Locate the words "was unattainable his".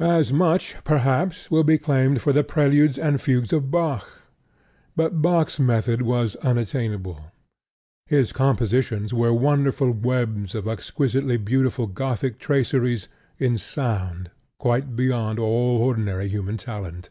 6.02-8.30